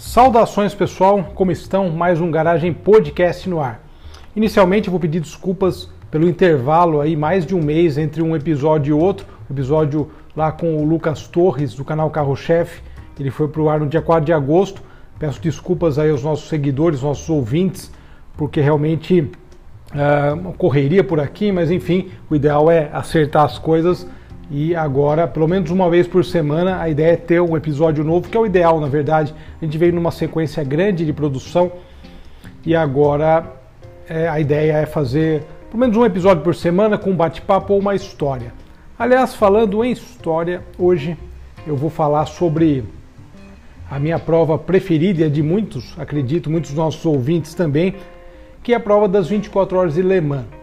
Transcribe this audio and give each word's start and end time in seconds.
Saudações 0.00 0.74
pessoal, 0.74 1.30
como 1.34 1.52
estão? 1.52 1.90
Mais 1.90 2.22
um 2.22 2.30
Garagem 2.30 2.72
Podcast 2.72 3.46
no 3.46 3.60
ar. 3.60 3.84
Inicialmente 4.34 4.88
eu 4.88 4.90
vou 4.90 4.98
pedir 4.98 5.20
desculpas 5.20 5.90
pelo 6.10 6.26
intervalo 6.26 7.02
aí, 7.02 7.14
mais 7.14 7.44
de 7.44 7.54
um 7.54 7.62
mês 7.62 7.98
entre 7.98 8.22
um 8.22 8.34
episódio 8.34 8.96
e 8.96 8.98
outro. 8.98 9.26
Episódio 9.50 10.10
lá 10.34 10.50
com 10.50 10.78
o 10.78 10.88
Lucas 10.88 11.28
Torres 11.28 11.74
do 11.74 11.84
canal 11.84 12.08
Carro 12.08 12.34
Chefe, 12.34 12.80
ele 13.20 13.30
foi 13.30 13.46
para 13.46 13.60
o 13.60 13.68
ar 13.68 13.78
no 13.78 13.86
dia 13.86 14.00
4 14.00 14.24
de 14.24 14.32
agosto. 14.32 14.82
Peço 15.18 15.38
desculpas 15.38 15.98
aí 15.98 16.10
aos 16.10 16.24
nossos 16.24 16.48
seguidores, 16.48 17.02
nossos 17.02 17.28
ouvintes, 17.28 17.92
porque 18.38 18.62
realmente 18.62 19.20
uh, 19.20 20.52
correria 20.54 21.04
por 21.04 21.20
aqui, 21.20 21.52
mas 21.52 21.70
enfim, 21.70 22.08
o 22.30 22.34
ideal 22.34 22.70
é 22.70 22.88
acertar 22.90 23.44
as 23.44 23.58
coisas 23.58 24.08
e 24.50 24.74
agora, 24.74 25.28
pelo 25.28 25.46
menos 25.46 25.70
uma 25.70 25.88
vez 25.88 26.08
por 26.08 26.24
semana, 26.24 26.82
a 26.82 26.88
ideia 26.88 27.12
é 27.12 27.16
ter 27.16 27.40
um 27.40 27.56
episódio 27.56 28.02
novo, 28.02 28.28
que 28.28 28.36
é 28.36 28.40
o 28.40 28.44
ideal, 28.44 28.80
na 28.80 28.88
verdade. 28.88 29.32
A 29.62 29.64
gente 29.64 29.78
veio 29.78 29.92
numa 29.94 30.10
sequência 30.10 30.64
grande 30.64 31.06
de 31.06 31.12
produção 31.12 31.70
e 32.66 32.74
agora 32.74 33.46
é, 34.08 34.28
a 34.28 34.40
ideia 34.40 34.72
é 34.72 34.86
fazer 34.86 35.44
pelo 35.70 35.78
menos 35.78 35.96
um 35.96 36.04
episódio 36.04 36.42
por 36.42 36.52
semana 36.52 36.98
com 36.98 37.10
um 37.10 37.16
bate-papo 37.16 37.74
ou 37.74 37.78
uma 37.78 37.94
história. 37.94 38.52
Aliás, 38.98 39.36
falando 39.36 39.84
em 39.84 39.92
história, 39.92 40.64
hoje 40.76 41.16
eu 41.64 41.76
vou 41.76 41.88
falar 41.88 42.26
sobre 42.26 42.82
a 43.88 44.00
minha 44.00 44.18
prova 44.18 44.58
preferida 44.58 45.30
de 45.30 45.44
muitos, 45.44 45.94
acredito, 45.96 46.50
muitos 46.50 46.74
nossos 46.74 47.06
ouvintes 47.06 47.54
também, 47.54 47.94
que 48.64 48.72
é 48.72 48.76
a 48.76 48.80
prova 48.80 49.06
das 49.06 49.28
24 49.28 49.78
horas 49.78 49.94
de 49.94 50.02
Le 50.02 50.20
Mans. 50.20 50.59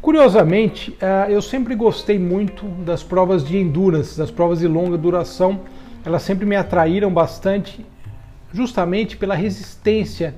Curiosamente, 0.00 0.96
eh, 1.00 1.26
eu 1.28 1.42
sempre 1.42 1.74
gostei 1.74 2.18
muito 2.18 2.64
das 2.84 3.02
provas 3.02 3.44
de 3.44 3.56
endurance, 3.58 4.16
das 4.16 4.30
provas 4.30 4.60
de 4.60 4.68
longa 4.68 4.96
duração. 4.96 5.60
Elas 6.04 6.22
sempre 6.22 6.46
me 6.46 6.54
atraíram 6.54 7.12
bastante, 7.12 7.84
justamente 8.52 9.16
pela 9.16 9.34
resistência 9.34 10.36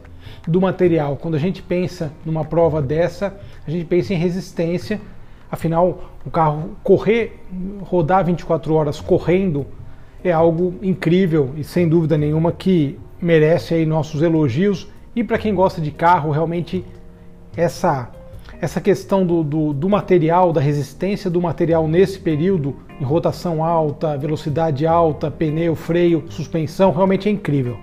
do 0.48 0.60
material. 0.62 1.16
Quando 1.16 1.34
a 1.34 1.38
gente 1.38 1.62
pensa 1.62 2.10
numa 2.24 2.44
prova 2.44 2.80
dessa, 2.80 3.38
a 3.66 3.70
gente 3.70 3.84
pensa 3.84 4.14
em 4.14 4.16
resistência. 4.16 4.98
Afinal, 5.50 6.10
o 6.24 6.30
carro 6.30 6.76
correr, 6.82 7.44
rodar 7.82 8.24
24 8.24 8.72
horas 8.72 8.98
correndo 8.98 9.66
é 10.24 10.32
algo 10.32 10.74
incrível 10.82 11.52
e 11.56 11.64
sem 11.64 11.88
dúvida 11.88 12.16
nenhuma 12.16 12.50
que 12.50 12.98
merece 13.20 13.74
aí 13.74 13.84
nossos 13.84 14.22
elogios. 14.22 14.88
E 15.14 15.22
para 15.22 15.38
quem 15.38 15.54
gosta 15.54 15.82
de 15.82 15.90
carro, 15.90 16.30
realmente 16.30 16.84
essa 17.54 18.10
essa 18.60 18.80
questão 18.80 19.24
do, 19.24 19.42
do, 19.42 19.72
do, 19.72 19.88
material, 19.88 20.52
da 20.52 20.60
resistência 20.60 21.30
do 21.30 21.40
material 21.40 21.88
nesse 21.88 22.18
período, 22.18 22.76
em 23.00 23.04
rotação 23.04 23.64
alta, 23.64 24.16
velocidade 24.18 24.86
alta, 24.86 25.30
pneu, 25.30 25.74
freio, 25.74 26.24
suspensão, 26.28 26.92
realmente 26.92 27.28
é 27.28 27.32
incrível. 27.32 27.78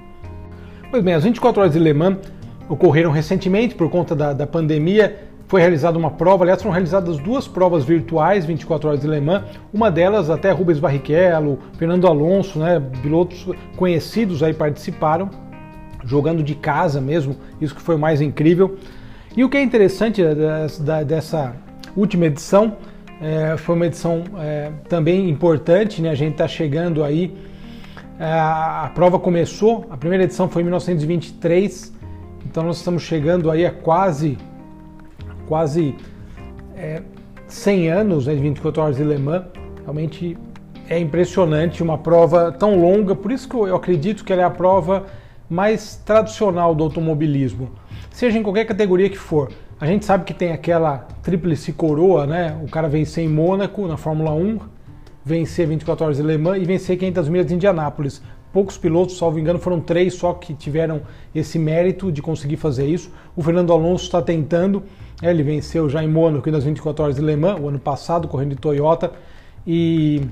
Pois 0.92 1.04
bem, 1.04 1.16
as 1.16 1.24
24 1.24 1.62
horas 1.62 1.74
de 1.74 1.80
Le 1.80 1.94
Mans 1.94 2.18
ocorreram 2.70 3.12
recentemente 3.12 3.74
por 3.74 3.90
conta 3.90 4.16
da, 4.16 4.34
da 4.34 4.46
pandemia. 4.46 5.24
Foi 5.48 5.62
realizada 5.62 5.98
uma 5.98 6.12
prova, 6.12 6.44
aliás, 6.44 6.62
foram 6.62 6.74
realizadas 6.74 7.18
duas 7.18 7.48
provas 7.48 7.84
virtuais, 7.84 8.46
24 8.46 8.90
horas 8.90 9.02
de 9.02 9.08
Le 9.08 9.20
Mans. 9.20 9.46
Uma 9.74 9.90
delas, 9.90 10.30
até 10.30 10.52
Rubens 10.52 10.78
Barrichello, 10.78 11.58
Fernando 11.78 12.06
Alonso, 12.06 12.60
né, 12.60 12.80
pilotos 13.02 13.48
conhecidos 13.76 14.44
aí 14.44 14.54
participaram, 14.54 15.30
jogando 16.06 16.44
de 16.44 16.54
casa 16.54 17.02
mesmo, 17.02 17.36
isso 17.60 17.74
que 17.74 17.82
foi 17.82 17.98
mais 17.98 18.22
incrível. 18.22 18.78
E 19.38 19.44
o 19.44 19.50
que 19.50 19.56
é 19.56 19.62
interessante 19.62 20.24
dessa 21.06 21.56
última 21.96 22.26
edição, 22.26 22.76
é, 23.22 23.56
foi 23.56 23.76
uma 23.76 23.86
edição 23.86 24.24
é, 24.40 24.72
também 24.90 25.30
importante, 25.30 26.02
né? 26.02 26.10
a 26.10 26.16
gente 26.16 26.32
está 26.32 26.48
chegando 26.48 27.04
aí, 27.04 27.38
a 28.20 28.90
prova 28.96 29.20
começou, 29.20 29.86
a 29.92 29.96
primeira 29.96 30.24
edição 30.24 30.50
foi 30.50 30.64
em 30.64 30.66
1923, 30.66 31.94
então 32.48 32.64
nós 32.64 32.78
estamos 32.78 33.04
chegando 33.04 33.52
aí 33.52 33.64
a 33.64 33.70
quase, 33.70 34.40
quase 35.48 35.94
é, 36.76 37.04
100 37.48 37.90
anos 37.92 38.26
né, 38.26 38.34
de 38.34 38.42
24 38.42 38.82
horas 38.82 38.98
de 38.98 39.04
Le 39.04 39.20
Mans, 39.20 39.44
realmente 39.84 40.36
é 40.90 40.98
impressionante 40.98 41.84
uma 41.84 42.00
prova 42.00 42.52
tão 42.52 42.82
longa, 42.82 43.14
por 43.14 43.32
isso 43.32 43.48
que 43.48 43.56
eu 43.56 43.76
acredito 43.76 44.26
que 44.26 44.34
ela 44.34 44.42
é 44.42 44.46
a 44.46 44.50
prova 44.50 45.06
mais 45.48 45.96
tradicional 46.04 46.74
do 46.74 46.84
automobilismo 46.84 47.70
seja 48.18 48.40
em 48.40 48.42
qualquer 48.42 48.66
categoria 48.66 49.08
que 49.12 49.18
for. 49.18 49.52
A 49.80 49.86
gente 49.86 50.04
sabe 50.04 50.24
que 50.24 50.34
tem 50.34 50.52
aquela 50.52 51.08
tríplice 51.22 51.72
coroa, 51.72 52.26
né? 52.26 52.60
O 52.64 52.68
cara 52.68 52.90
vencer 52.90 53.24
em 53.24 53.28
Mônaco, 53.28 53.88
na 53.88 53.96
Fórmula 53.96 54.32
1, 54.32 54.58
vencer 55.24 55.68
24 55.68 56.04
horas 56.04 56.18
de 56.18 56.24
Le 56.24 56.36
Mans 56.36 56.60
e 56.60 56.66
vencer 56.66 56.98
500 56.98 57.30
milhas 57.30 57.46
de 57.46 57.54
Indianápolis. 57.54 58.24
Poucos 58.52 58.76
pilotos, 58.76 59.20
salvo 59.20 59.38
engano, 59.38 59.60
foram 59.60 59.80
três 59.80 60.16
só 60.16 60.34
que 60.34 60.56
tiveram 60.56 61.04
esse 61.36 61.60
mérito 61.60 62.12
de 62.12 62.20
conseguir 62.20 62.58
fazer 62.58 62.88
isso. 62.88 63.12
O 63.36 63.44
Fernando 63.44 63.72
Alonso 63.72 64.06
está 64.06 64.20
tentando, 64.20 64.82
né? 65.22 65.30
ele 65.30 65.44
venceu 65.44 65.88
já 65.88 66.04
em 66.04 66.08
Mônaco 66.08 66.50
nas 66.50 66.64
24 66.64 67.04
horas 67.04 67.16
de 67.18 67.22
Le 67.22 67.36
Mans, 67.36 67.60
o 67.62 67.68
ano 67.68 67.78
passado, 67.78 68.28
correndo 68.28 68.56
de 68.56 68.56
Toyota, 68.56 69.12
e 69.64 70.24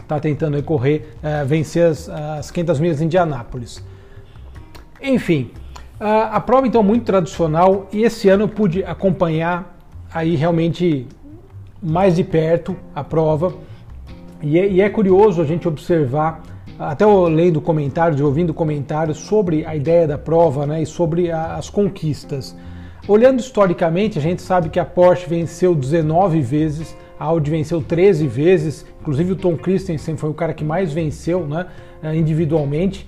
está 0.00 0.18
tentando 0.18 0.62
correr, 0.62 1.14
é, 1.22 1.44
vencer 1.44 1.84
as, 1.84 2.08
as 2.08 2.50
500 2.50 2.80
milhas 2.80 2.96
de 2.96 3.04
Indianápolis. 3.04 3.84
Enfim, 5.02 5.50
a 6.00 6.40
prova 6.40 6.66
então 6.66 6.82
muito 6.82 7.04
tradicional 7.04 7.86
e 7.92 8.02
esse 8.02 8.28
ano 8.30 8.44
eu 8.44 8.48
pude 8.48 8.82
acompanhar 8.82 9.76
aí 10.12 10.34
realmente 10.34 11.06
mais 11.82 12.16
de 12.16 12.24
perto 12.24 12.74
a 12.94 13.04
prova 13.04 13.52
e 14.42 14.58
é, 14.58 14.66
e 14.66 14.80
é 14.80 14.88
curioso 14.88 15.42
a 15.42 15.44
gente 15.44 15.68
observar 15.68 16.42
até 16.78 17.04
lendo 17.04 17.60
comentários 17.60 18.18
ouvindo 18.22 18.54
comentários 18.54 19.18
sobre 19.18 19.66
a 19.66 19.76
ideia 19.76 20.08
da 20.08 20.16
prova 20.16 20.66
né, 20.66 20.82
e 20.82 20.86
sobre 20.86 21.30
a, 21.30 21.56
as 21.56 21.68
conquistas. 21.68 22.56
Olhando 23.06 23.40
historicamente, 23.40 24.18
a 24.18 24.22
gente 24.22 24.40
sabe 24.40 24.70
que 24.70 24.80
a 24.80 24.84
Porsche 24.84 25.28
venceu 25.28 25.74
19 25.74 26.40
vezes, 26.40 26.96
a 27.18 27.26
Audi 27.26 27.50
venceu 27.50 27.82
13 27.82 28.26
vezes, 28.26 28.86
inclusive 29.00 29.32
o 29.32 29.36
Tom 29.36 29.56
Christensen 29.58 30.16
foi 30.16 30.30
o 30.30 30.34
cara 30.34 30.54
que 30.54 30.64
mais 30.64 30.90
venceu 30.90 31.46
né, 31.46 31.66
individualmente. 32.16 33.06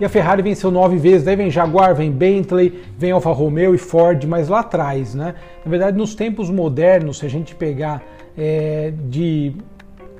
E 0.00 0.04
a 0.04 0.08
Ferrari 0.08 0.40
venceu 0.40 0.70
nove 0.70 0.96
vezes, 0.96 1.24
daí 1.24 1.36
vem 1.36 1.50
Jaguar, 1.50 1.94
vem 1.94 2.10
Bentley, 2.10 2.82
vem 2.96 3.10
Alfa 3.10 3.30
Romeo 3.32 3.74
e 3.74 3.78
Ford, 3.78 4.24
mas 4.24 4.48
lá 4.48 4.60
atrás, 4.60 5.14
né? 5.14 5.34
Na 5.62 5.70
verdade, 5.70 5.98
nos 5.98 6.14
tempos 6.14 6.48
modernos, 6.48 7.18
se 7.18 7.26
a 7.26 7.28
gente 7.28 7.54
pegar 7.54 8.02
é, 8.36 8.94
de 9.10 9.52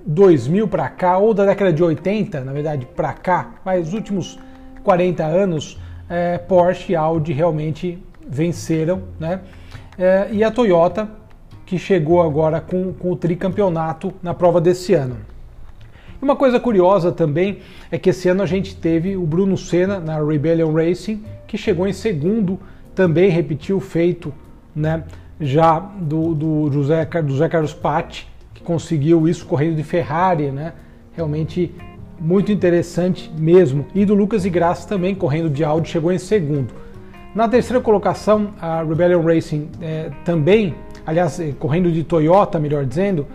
2000 0.05 0.69
para 0.69 0.87
cá, 0.91 1.17
ou 1.17 1.33
da 1.33 1.47
década 1.47 1.73
de 1.73 1.83
80, 1.83 2.43
na 2.43 2.53
verdade, 2.53 2.87
para 2.95 3.15
cá, 3.15 3.55
mas 3.65 3.89
os 3.89 3.95
últimos 3.95 4.39
40 4.85 5.25
anos, 5.25 5.81
é, 6.11 6.37
Porsche 6.37 6.93
e 6.93 6.97
Audi 6.97 7.33
realmente 7.33 7.99
venceram, 8.29 9.05
né? 9.19 9.41
É, 9.99 10.29
e 10.31 10.45
a 10.45 10.51
Toyota, 10.51 11.09
que 11.65 11.79
chegou 11.79 12.21
agora 12.21 12.61
com, 12.61 12.93
com 12.93 13.13
o 13.13 13.17
tricampeonato 13.17 14.13
na 14.23 14.35
prova 14.35 14.61
desse 14.61 14.93
ano. 14.93 15.30
Uma 16.23 16.37
coisa 16.37 16.61
curiosa 16.61 17.11
também 17.11 17.59
é 17.91 17.99
que 17.99 18.11
esse 18.11 18.29
ano 18.29 18.43
a 18.43 18.47
gente 18.47 18.77
teve 18.77 19.17
o 19.17 19.23
Bruno 19.23 19.57
Senna 19.57 19.99
na 19.99 20.23
Rebellion 20.23 20.73
Racing, 20.73 21.25
que 21.47 21.57
chegou 21.57 21.89
em 21.89 21.95
segundo, 21.95 22.59
também 22.95 23.31
repetiu 23.31 23.79
o 23.79 23.81
feito 23.81 24.33
né, 24.77 25.03
já 25.41 25.79
do, 25.79 26.35
do 26.35 26.71
José, 26.71 27.05
do 27.07 27.33
José 27.33 27.49
Carlos 27.49 27.73
Patti, 27.73 28.29
que 28.53 28.63
conseguiu 28.63 29.27
isso 29.27 29.47
correndo 29.47 29.77
de 29.77 29.83
Ferrari, 29.83 30.51
né? 30.51 30.75
Realmente 31.17 31.75
muito 32.21 32.53
interessante 32.53 33.31
mesmo. 33.39 33.87
E 33.95 34.05
do 34.05 34.15
Lucas 34.15 34.45
e 34.45 34.51
Graça 34.51 34.87
também 34.87 35.15
correndo 35.15 35.49
de 35.49 35.65
Audi, 35.65 35.89
chegou 35.89 36.13
em 36.13 36.19
segundo. 36.19 36.75
Na 37.35 37.49
terceira 37.49 37.81
colocação, 37.81 38.51
a 38.61 38.83
Rebellion 38.83 39.23
Racing 39.23 39.71
é, 39.81 40.11
também, 40.25 40.75
aliás, 41.07 41.41
é, 41.41 41.53
correndo 41.59 41.91
de 41.91 42.05
Toyota, 42.05 42.59
melhor 42.59 42.85
dizendo, 42.85 43.27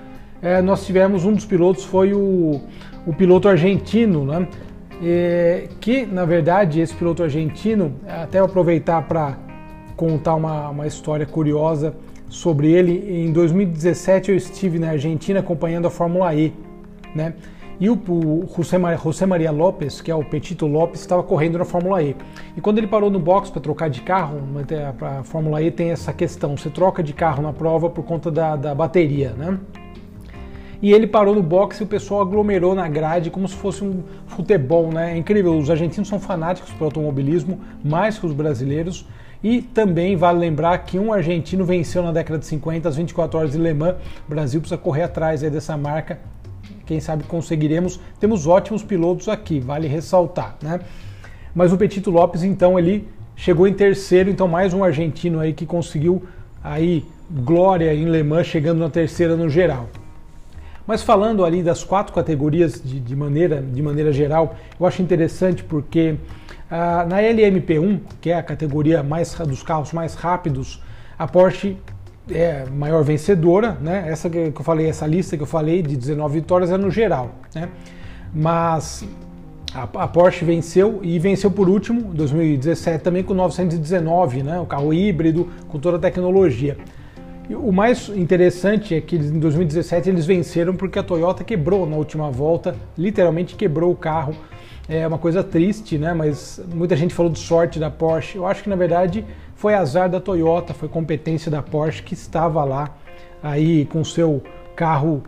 é, 0.42 0.62
nós 0.62 0.86
tivemos 0.86 1.26
um 1.26 1.34
dos 1.34 1.46
pilotos 1.46 1.84
foi 1.84 2.14
o, 2.14 2.62
o 3.06 3.14
piloto 3.14 3.48
argentino, 3.48 4.26
né? 4.26 4.48
E, 5.02 5.68
que 5.80 6.06
na 6.06 6.26
verdade 6.26 6.80
esse 6.80 6.94
piloto 6.94 7.24
argentino, 7.24 7.94
até 8.08 8.40
aproveitar 8.40 9.02
para 9.04 9.38
contar 9.96 10.36
uma, 10.36 10.70
uma 10.70 10.88
história 10.88 11.26
curiosa 11.26 11.94
sobre 12.30 12.72
ele. 12.72 13.26
Em 13.26 13.32
2017 13.32 14.32
eu 14.32 14.38
estive 14.38 14.80
na 14.80 14.90
Argentina 14.90 15.40
acompanhando 15.40 15.88
a 15.88 15.90
Fórmula 15.90 16.34
E, 16.36 16.54
né? 17.14 17.34
E 17.80 17.90
o, 17.90 17.94
o 17.94 18.50
José, 18.56 18.78
José 19.04 19.26
Maria 19.26 19.52
Lopes, 19.52 20.00
que 20.00 20.10
é 20.10 20.16
o 20.16 20.24
Petito 20.24 20.66
Lopes, 20.66 21.02
estava 21.02 21.22
correndo 21.22 21.58
na 21.58 21.66
Fórmula 21.66 22.02
E. 22.02 22.16
E 22.56 22.62
quando 22.62 22.78
ele 22.78 22.88
parou 22.88 23.10
no 23.10 23.20
box 23.20 23.50
para 23.50 23.62
trocar 23.62 23.90
de 23.90 24.02
carro, 24.02 24.40
a 25.02 25.24
Fórmula 25.24 25.62
E 25.62 25.70
tem 25.70 25.92
essa 25.92 26.14
questão: 26.14 26.56
você 26.56 26.70
troca 26.70 27.04
de 27.04 27.14
carro 27.14 27.44
na 27.44 27.52
prova 27.52 27.90
por 27.90 28.06
conta 28.06 28.32
da, 28.32 28.56
da 28.56 28.74
bateria, 28.74 29.32
né? 29.32 29.60
E 30.82 30.94
ele 30.94 31.08
parou 31.08 31.34
no 31.36 31.42
boxe 31.42 31.82
e 31.82 31.86
o 31.86 31.88
pessoal 31.88 32.22
aglomerou 32.22 32.76
na 32.76 32.88
grade 32.88 33.30
como 33.30 33.48
se 33.48 33.56
fosse 33.56 33.84
um 33.84 34.04
futebol, 34.28 34.92
né? 34.92 35.14
É 35.14 35.18
incrível, 35.18 35.58
os 35.58 35.70
argentinos 35.70 36.08
são 36.08 36.20
fanáticos 36.20 36.72
por 36.74 36.86
automobilismo, 36.86 37.60
mais 37.84 38.18
que 38.18 38.26
os 38.26 38.34
brasileiros. 38.34 39.06
E 39.44 39.62
também 39.62 40.16
vale 40.16 40.40
lembrar 40.40 40.78
que 40.80 40.98
um 40.98 41.14
argentino 41.14 41.64
venceu 41.64 42.02
na 42.02 42.12
década 42.12 42.40
de 42.40 42.46
50 42.46 42.90
as 42.90 42.96
24 42.96 43.38
horas 43.38 43.52
de 43.52 43.58
Le 43.58 43.74
Mans. 43.74 43.96
O 44.26 44.30
Brasil 44.30 44.60
precisa 44.60 44.78
correr 44.78 45.04
atrás 45.04 45.42
dessa 45.42 45.78
marca. 45.78 46.20
Quem 46.86 47.00
sabe 47.00 47.24
conseguiremos. 47.26 48.00
Temos 48.20 48.48
ótimos 48.48 48.84
pilotos 48.84 49.30
aqui, 49.30 49.60
vale 49.60 49.88
ressaltar, 49.88 50.58
né? 50.62 50.80
Mas 51.54 51.72
o 51.72 51.78
Petito 51.78 52.10
Lopes, 52.10 52.44
então, 52.44 52.78
ele 52.78 53.08
chegou 53.36 53.68
em 53.68 53.74
terceiro, 53.74 54.30
então 54.30 54.48
mais 54.48 54.74
um 54.74 54.84
argentino 54.84 55.40
aí 55.40 55.54
que 55.54 55.66
conseguiu 55.66 56.24
aí 56.64 57.06
glória 57.30 57.94
em 57.94 58.06
Le 58.06 58.24
Mans, 58.24 58.48
chegando 58.48 58.80
na 58.80 58.90
terceira 58.90 59.36
no 59.36 59.50
geral. 59.50 59.88
Mas 60.88 61.02
falando 61.02 61.44
ali 61.44 61.64
das 61.64 61.84
quatro 61.84 62.14
categorias 62.14 62.82
de, 62.84 63.00
de 63.00 63.16
maneira, 63.16 63.62
de 63.62 63.82
maneira 63.82 64.14
geral, 64.14 64.56
eu 64.80 64.86
acho 64.86 65.02
interessante 65.02 65.64
porque 65.64 66.16
ah, 66.70 67.06
na 67.08 67.18
LMP1, 67.22 68.00
que 68.22 68.30
é 68.30 68.36
a 68.36 68.44
categoria 68.44 69.02
mais, 69.04 69.34
dos 69.34 69.64
carros 69.64 69.92
mais 69.94 70.16
rápidos, 70.16 70.82
a 71.18 71.28
Porsche 71.28 71.78
é 72.30 72.66
maior 72.66 73.04
vencedora, 73.04 73.78
né? 73.82 74.06
Essa 74.08 74.30
que 74.30 74.52
eu 74.56 74.64
falei, 74.64 74.88
essa 74.88 75.06
lista 75.06 75.38
que 75.38 75.44
eu 75.44 75.48
falei 75.48 75.82
de 75.82 75.96
19 75.96 76.40
vitórias 76.40 76.72
é 76.72 76.78
no 76.78 76.90
geral, 76.90 77.32
né? 77.54 77.70
Mas 78.34 79.06
a, 79.74 80.08
Porsche 80.08 80.44
venceu 80.46 81.00
e 81.04 81.20
venceu 81.20 81.52
por 81.52 81.70
último, 81.70 82.14
2017 82.14 83.04
também 83.04 83.24
com 83.24 83.34
919, 83.34 84.44
né? 84.44 84.60
O 84.60 84.66
carro 84.66 84.94
híbrido 84.94 85.50
com 85.68 85.78
toda 85.80 85.98
a 85.98 86.00
tecnologia. 86.00 86.78
O 87.54 87.72
mais 87.72 88.10
interessante 88.10 88.96
é 88.96 89.02
que 89.02 89.16
em 89.16 89.40
2017 89.40 90.10
eles 90.10 90.26
venceram 90.26 90.76
porque 90.76 90.98
a 90.98 91.04
Toyota 91.04 91.44
quebrou 91.44 91.86
na 91.86 91.96
última 91.96 92.32
volta, 92.32 92.76
literalmente 92.98 93.56
quebrou 93.56 93.92
o 93.92 93.96
carro. 93.96 94.36
É 94.90 95.08
uma 95.08 95.18
coisa 95.18 95.44
triste, 95.44 95.98
né? 95.98 96.14
Mas 96.14 96.60
muita 96.74 96.96
gente 96.96 97.14
falou 97.14 97.32
de 97.32 97.38
sorte 97.38 97.80
da 97.80 97.90
Porsche. 97.92 98.38
Eu 98.38 98.48
acho 98.48 98.64
que 98.64 98.70
na 98.70 98.76
verdade 98.76 99.24
foi 99.56 99.76
azar 99.76 100.10
da 100.10 100.20
Toyota, 100.20 100.74
foi 100.74 100.90
competência 100.90 101.52
da 101.52 101.62
Porsche 101.62 102.02
que 102.02 102.16
estava 102.16 102.64
lá 102.64 102.96
aí 103.44 103.86
com 103.86 104.04
seu 104.04 104.42
carro 104.76 105.24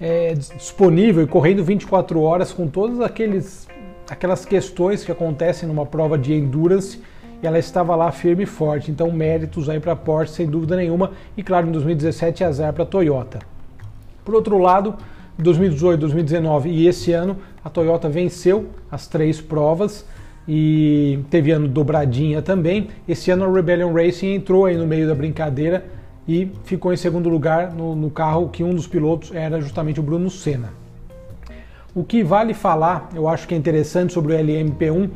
é, 0.00 0.34
disponível 0.34 1.22
e 1.22 1.26
correndo 1.26 1.62
24 1.62 2.20
horas 2.20 2.52
com 2.52 2.66
todas 2.66 3.00
aqueles, 3.00 3.68
aquelas 4.08 4.44
questões 4.44 5.04
que 5.04 5.12
acontecem 5.12 5.68
numa 5.68 5.86
prova 5.86 6.18
de 6.18 6.32
endurance 6.32 7.00
e 7.42 7.46
ela 7.46 7.58
estava 7.58 7.94
lá 7.96 8.10
firme 8.12 8.44
e 8.44 8.46
forte. 8.46 8.90
Então, 8.90 9.10
méritos 9.10 9.68
aí 9.68 9.80
para 9.80 9.92
a 9.92 9.96
Porsche, 9.96 10.34
sem 10.34 10.46
dúvida 10.46 10.76
nenhuma. 10.76 11.12
E 11.36 11.42
claro, 11.42 11.68
em 11.68 11.72
2017, 11.72 12.44
azar 12.44 12.72
para 12.72 12.82
a 12.82 12.86
Toyota. 12.86 13.38
Por 14.24 14.34
outro 14.34 14.58
lado, 14.58 14.94
2018, 15.38 16.00
2019 16.00 16.70
e 16.70 16.86
esse 16.86 17.12
ano, 17.12 17.36
a 17.64 17.70
Toyota 17.70 18.08
venceu 18.08 18.66
as 18.90 19.06
três 19.06 19.40
provas 19.40 20.06
e 20.46 21.20
teve 21.30 21.50
ano 21.50 21.68
dobradinha 21.68 22.42
também. 22.42 22.88
Esse 23.08 23.30
ano 23.30 23.44
a 23.44 23.52
Rebellion 23.52 23.92
Racing 23.92 24.34
entrou 24.34 24.66
aí 24.66 24.76
no 24.76 24.86
meio 24.86 25.06
da 25.06 25.14
brincadeira 25.14 25.84
e 26.28 26.50
ficou 26.64 26.92
em 26.92 26.96
segundo 26.96 27.28
lugar 27.28 27.72
no, 27.72 27.94
no 27.96 28.10
carro 28.10 28.48
que 28.48 28.62
um 28.62 28.74
dos 28.74 28.86
pilotos 28.86 29.32
era 29.34 29.60
justamente 29.60 30.00
o 30.00 30.02
Bruno 30.02 30.30
Senna. 30.30 30.72
O 31.94 32.04
que 32.04 32.22
vale 32.22 32.54
falar, 32.54 33.08
eu 33.14 33.28
acho 33.28 33.48
que 33.48 33.54
é 33.54 33.58
interessante 33.58 34.12
sobre 34.12 34.34
o 34.34 34.38
LMP1, 34.38 35.10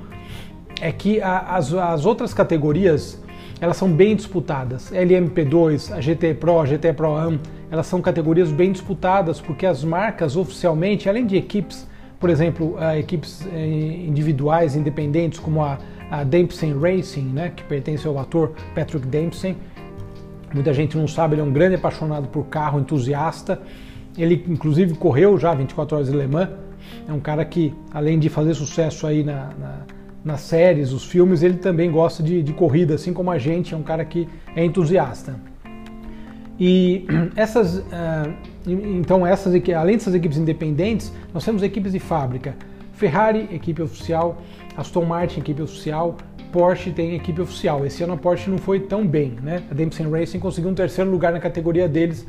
é 0.81 0.93
que 0.93 1.21
a, 1.21 1.39
as, 1.39 1.73
as 1.73 2.07
outras 2.07 2.33
categorias 2.35 3.23
elas 3.61 3.77
são 3.77 3.91
bem 3.91 4.15
disputadas. 4.17 4.91
LMP2, 4.93 5.93
a 5.93 6.01
GT 6.01 6.35
Pro, 6.35 6.61
a 6.61 6.67
GT 6.67 6.93
Pro 6.93 7.17
Am, 7.17 7.39
elas 7.71 7.87
são 7.87 8.01
categorias 8.03 8.51
bem 8.51 8.73
disputadas 8.73 9.41
porque 9.41 9.65
as 9.65 9.83
marcas 9.85 10.37
oficialmente, 10.37 11.09
além 11.09 11.27
de 11.27 11.37
equipes, 11.37 11.87
por 12.21 12.31
exemplo, 12.31 12.75
uh, 12.75 12.99
equipes 12.99 13.41
uh, 13.43 13.49
individuais, 13.57 14.77
independentes, 14.77 15.39
como 15.39 15.63
a, 15.63 15.79
a 16.11 16.25
Dempsey 16.25 16.73
Racing, 16.73 17.27
né, 17.27 17.53
que 17.55 17.63
pertence 17.65 18.07
ao 18.07 18.19
ator 18.19 18.53
Patrick 18.75 19.07
Dempsey. 19.07 19.57
Muita 20.53 20.73
gente 20.73 20.97
não 20.97 21.09
sabe, 21.09 21.35
ele 21.35 21.43
é 21.43 21.45
um 21.45 21.53
grande 21.53 21.75
apaixonado 21.75 22.29
por 22.29 22.45
carro, 22.47 22.79
entusiasta. 22.79 23.61
Ele, 24.17 24.45
inclusive, 24.49 24.95
correu 24.95 25.37
já 25.37 25.53
24 25.53 25.97
horas 25.97 26.09
de 26.09 26.17
Le 26.17 26.27
Mans. 26.29 26.51
É 27.09 27.13
um 27.13 27.19
cara 27.19 27.45
que, 27.45 27.75
além 27.93 28.19
de 28.19 28.29
fazer 28.29 28.55
sucesso 28.55 29.07
aí 29.07 29.25
na, 29.25 29.51
na 29.59 29.79
nas 30.25 30.41
séries, 30.41 30.93
os 30.93 31.05
filmes, 31.05 31.43
ele 31.43 31.59
também 31.59 31.91
gosta 31.91 32.23
de, 32.23 32.43
de 32.43 32.53
corrida, 32.53 32.95
assim 32.95 33.13
como 33.13 33.31
a 33.31 33.39
gente, 33.39 33.75
é 33.75 33.77
um 33.77 33.83
cara 33.83 34.05
que 34.05 34.29
é 34.57 34.65
entusiasta. 34.65 35.35
E 36.59 37.07
essas, 37.37 37.77
uh, 37.77 38.33
então 38.67 39.27
essas, 39.27 39.55
além 39.77 39.97
dessas 39.97 40.15
equipes 40.15 40.39
independentes, 40.39 41.13
nós 41.33 41.45
temos 41.45 41.63
equipes 41.63 41.93
de 41.93 41.99
fábrica. 41.99 42.55
Ferrari, 42.93 43.49
equipe 43.53 43.83
oficial, 43.83 44.41
Aston 44.77 45.05
Martin, 45.05 45.41
equipe 45.41 45.61
oficial, 45.61 46.17
Porsche 46.53 46.93
tem 46.93 47.17
equipe 47.17 47.41
oficial. 47.41 47.85
Esse 47.85 48.05
ano 48.05 48.13
a 48.13 48.17
Porsche 48.17 48.49
não 48.49 48.59
foi 48.59 48.79
tão 48.79 49.05
bem, 49.05 49.37
né? 49.43 49.65
A 49.69 49.75
Dempsey 49.75 50.09
Racing 50.09 50.39
conseguiu 50.39 50.71
um 50.71 50.75
terceiro 50.75 51.11
lugar 51.11 51.33
na 51.33 51.41
categoria 51.41 51.89
deles 51.89 52.25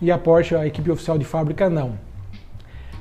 e 0.00 0.12
a 0.12 0.16
Porsche, 0.16 0.54
a 0.54 0.64
equipe 0.64 0.88
oficial 0.90 1.18
de 1.18 1.24
fábrica, 1.24 1.68
não. 1.68 1.88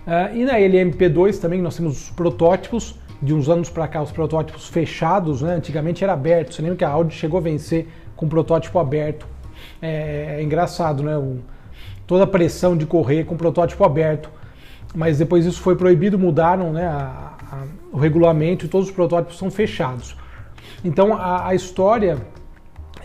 Uh, 0.06 0.36
e 0.36 0.44
na 0.44 0.56
LMP2 0.56 1.40
também 1.40 1.62
nós 1.62 1.78
temos 1.78 2.06
os 2.06 2.10
protótipos, 2.10 3.00
de 3.24 3.34
uns 3.34 3.48
anos 3.48 3.70
para 3.70 3.88
cá 3.88 4.02
os 4.02 4.12
protótipos 4.12 4.68
fechados, 4.68 5.42
né? 5.42 5.56
antigamente 5.56 6.04
era 6.04 6.12
aberto. 6.12 6.54
Você 6.54 6.62
lembra 6.62 6.78
que 6.78 6.84
a 6.84 6.90
Audi 6.90 7.16
chegou 7.16 7.40
a 7.40 7.42
vencer 7.42 7.88
com 8.18 8.28
protótipo 8.28 8.78
aberto? 8.80 9.26
É, 9.82 10.36
é 10.40 10.44
engraçado, 10.44 11.02
né? 11.02 11.18
O, 11.18 11.40
toda 12.06 12.26
a 12.26 12.28
pressão 12.28 12.76
de 12.76 12.86
correr 12.86 13.24
com 13.24 13.38
protótipo 13.38 13.84
aberto. 13.86 14.30
Mas 14.94 15.18
depois 15.18 15.46
isso 15.46 15.62
foi 15.62 15.76
proibido, 15.76 16.20
mudaram 16.20 16.74
né, 16.74 16.86
a, 16.86 17.34
a, 17.52 17.64
o 17.92 17.98
regulamento 17.98 18.66
e 18.66 18.68
todos 18.70 18.90
os 18.90 18.94
protótipos 18.94 19.38
são 19.38 19.50
fechados. 19.50 20.16
Então 20.84 21.14
a, 21.14 21.48
a 21.48 21.56
história, 21.56 22.18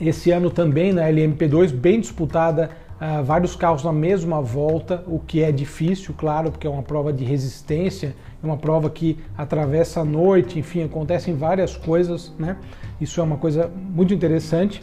esse 0.00 0.31
ano 0.32 0.50
também 0.50 0.93
na 0.93 1.03
LMP2, 1.03 1.73
bem 1.73 2.00
disputada, 2.00 2.71
uh, 3.00 3.23
vários 3.25 3.56
carros 3.56 3.85
na 3.85 3.93
mesma 3.93 4.41
volta, 4.41 5.03
o 5.06 5.19
que 5.19 5.43
é 5.43 5.50
difícil, 5.50 6.15
claro, 6.17 6.50
porque 6.50 6.67
é 6.67 6.71
uma 6.71 6.83
prova 6.83 7.12
de 7.12 7.25
resistência 7.25 8.15
é 8.43 8.47
uma 8.47 8.56
prova 8.56 8.89
que 8.89 9.19
atravessa 9.37 10.00
a 10.00 10.05
noite, 10.05 10.59
enfim, 10.59 10.85
acontecem 10.85 11.35
várias 11.35 11.77
coisas, 11.77 12.33
né? 12.39 12.56
Isso 13.00 13.21
é 13.21 13.25
uma 13.25 13.37
coisa 13.37 13.71
muito 13.77 14.15
interessante. 14.15 14.81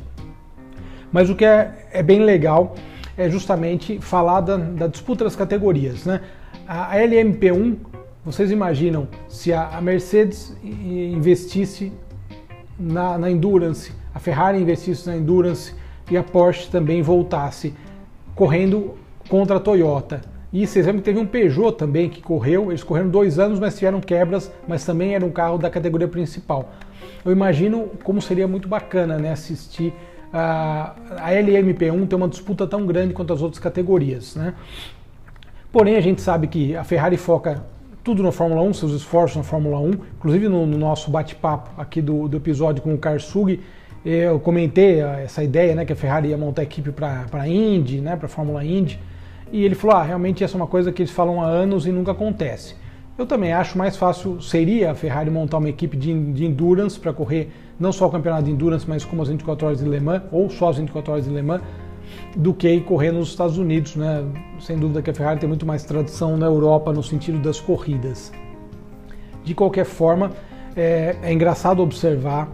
Mas 1.10 1.30
o 1.30 1.36
que 1.36 1.46
é, 1.46 1.88
é 1.92 2.04
bem 2.04 2.20
legal 2.20 2.76
é 3.18 3.30
justamente 3.30 3.98
falar 4.00 4.42
da, 4.42 4.58
da 4.58 4.88
disputa 4.88 5.24
das 5.24 5.38
categorias, 5.38 6.06
né? 6.06 6.20
A 6.68 6.98
LMP1, 6.98 7.78
vocês 8.26 8.52
imaginam 8.52 9.08
se 9.30 9.54
a, 9.54 9.70
a 9.70 9.82
Mercedes 9.82 10.54
investisse 10.62 11.94
na, 12.78 13.18
na 13.18 13.32
Endurance, 13.32 13.94
a 14.14 14.20
Ferrari 14.20 14.60
investisse 14.60 15.08
na 15.08 15.16
Endurance 15.16 15.74
e 16.12 16.18
a 16.18 16.24
Porsche 16.24 16.70
também 16.70 17.02
voltasse 17.02 17.74
correndo 18.36 18.96
contra 19.30 19.58
a 19.58 19.60
Toyota 19.60 20.22
e 20.56 20.66
vocês 20.66 20.86
lembram 20.86 21.02
que 21.02 21.06
teve 21.06 21.20
um 21.20 21.26
Peugeot 21.26 21.74
também 21.74 22.08
que 22.08 22.22
correu, 22.22 22.72
eles 22.72 22.82
correram 22.82 23.10
dois 23.10 23.40
anos, 23.40 23.60
mas 23.60 23.78
tiveram 23.78 24.00
quebras, 24.00 24.50
mas 24.66 24.86
também 24.86 25.14
era 25.14 25.26
um 25.26 25.30
carro 25.30 25.58
da 25.58 25.70
categoria 25.70 26.08
principal. 26.08 26.72
Eu 27.26 27.34
imagino 27.34 27.90
como 28.06 28.22
seria 28.22 28.48
muito 28.48 28.66
bacana 28.66 29.18
né, 29.18 29.34
assistir 29.34 29.94
a, 30.32 30.96
a 31.18 31.32
LMP1 31.32 32.08
ter 32.08 32.16
uma 32.16 32.30
disputa 32.30 32.66
tão 32.66 32.86
grande 32.86 33.14
quanto 33.14 33.34
as 33.34 33.42
outras 33.42 33.60
categorias. 33.60 34.38
Né? 34.38 34.54
Porém, 35.74 35.98
a 35.98 36.02
gente 36.02 36.22
sabe 36.22 36.48
que 36.48 36.74
a 36.74 36.86
Ferrari 36.86 37.18
foca 37.18 37.62
tudo 38.02 38.24
na 38.24 38.32
Fórmula 38.32 38.62
1, 38.62 38.76
seus 38.76 38.94
esforços 38.94 39.36
na 39.36 39.44
Fórmula 39.44 39.78
1, 39.78 39.90
inclusive 40.18 40.48
no, 40.48 40.66
no 40.66 40.78
nosso 40.78 41.12
bate-papo 41.12 41.70
aqui 41.78 42.02
do, 42.02 42.30
do 42.30 42.38
episódio 42.38 42.82
com 42.82 42.94
o 42.94 42.98
Karsug, 42.98 43.60
eu 44.06 44.40
comentei 44.40 45.00
essa 45.02 45.44
ideia 45.44 45.74
né, 45.74 45.84
que 45.84 45.92
a 45.92 45.96
Ferrari 45.96 46.30
ia 46.30 46.38
montar 46.38 46.62
equipe 46.62 46.92
para 46.92 47.48
Indy, 47.48 48.02
né, 48.02 48.16
para 48.16 48.28
a 48.28 48.30
Fórmula 48.30 48.64
Indy. 48.64 49.00
E 49.52 49.64
ele 49.64 49.74
falou: 49.74 49.96
ah, 49.96 50.04
realmente 50.04 50.44
essa 50.44 50.56
é 50.56 50.58
uma 50.58 50.68
coisa 50.68 50.92
que 50.92 51.02
eles 51.02 51.12
falam 51.12 51.42
há 51.42 51.48
anos 51.48 51.88
e 51.88 51.92
nunca 51.92 52.12
acontece. 52.12 52.76
Eu 53.18 53.26
também 53.26 53.54
acho 53.54 53.78
mais 53.78 53.96
fácil 53.96 54.42
seria 54.42 54.92
a 54.92 54.96
Ferrari 54.96 55.32
montar 55.32 55.58
uma 55.58 55.70
equipe 55.70 55.96
de, 55.96 56.14
de 56.34 56.46
endurance 56.46 57.00
para 57.00 57.14
correr 57.14 57.50
não 57.80 57.92
só 57.92 58.08
o 58.08 58.12
campeonato 58.12 58.44
de 58.44 58.52
endurance, 58.52 58.88
mas 58.88 59.04
como 59.04 59.22
as 59.22 59.30
24 59.30 59.68
horas 59.68 59.80
de 59.80 59.86
Le 59.90 60.00
Mans, 60.00 60.24
ou 60.32 60.50
só 60.50 60.70
as 60.70 60.78
24 60.78 61.14
horas 61.14 61.26
de 61.26 61.32
Le 61.32 61.42
Mans, 61.42 61.62
do 62.36 62.54
que 62.54 62.80
correr 62.82 63.12
nos 63.12 63.30
Estados 63.30 63.58
Unidos. 63.58 63.96
Né? 63.96 64.24
Sem 64.60 64.78
dúvida 64.78 65.02
que 65.02 65.10
a 65.10 65.14
Ferrari 65.14 65.40
tem 65.40 65.48
muito 65.48 65.66
mais 65.66 65.84
tradição 65.84 66.38
na 66.38 66.46
Europa 66.46 66.92
no 66.92 67.02
sentido 67.02 67.40
das 67.40 67.60
corridas. 67.60 68.32
De 69.44 69.56
qualquer 69.56 69.86
forma, 69.86 70.32
é, 70.76 71.16
é 71.24 71.32
engraçado 71.32 71.82
observar 71.82 72.50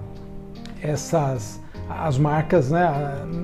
essas 0.82 1.62
as 1.90 2.18
marcas 2.18 2.72
né, 2.72 2.90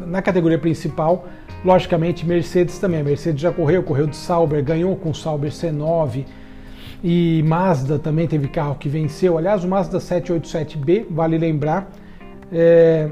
na 0.07 0.21
categoria 0.21 0.57
principal 0.57 1.27
Logicamente, 1.63 2.25
Mercedes 2.25 2.77
também. 2.77 3.01
A 3.01 3.03
Mercedes 3.03 3.41
já 3.41 3.51
correu, 3.51 3.81
correu 3.83 4.07
de 4.07 4.15
Sauber, 4.15 4.63
ganhou 4.63 4.95
com 4.95 5.09
o 5.09 5.15
Sauber 5.15 5.51
C9. 5.51 6.25
E 7.03 7.43
Mazda 7.43 7.99
também 7.99 8.27
teve 8.27 8.47
carro 8.47 8.75
que 8.75 8.89
venceu. 8.89 9.37
Aliás, 9.37 9.63
o 9.63 9.67
Mazda 9.67 9.97
787B, 9.97 11.05
vale 11.09 11.37
lembrar, 11.37 11.91
é, 12.51 13.09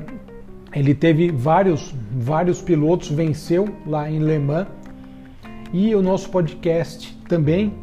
ele 0.74 0.94
teve 0.94 1.32
vários, 1.32 1.94
vários 2.12 2.62
pilotos, 2.62 3.10
venceu 3.10 3.68
lá 3.86 4.10
em 4.10 4.20
Le 4.20 4.40
Mans. 4.40 4.68
E 5.74 5.94
o 5.94 6.02
nosso 6.02 6.30
podcast 6.30 7.18
também, 7.28 7.74